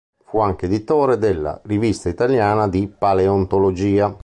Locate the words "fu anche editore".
0.25-1.19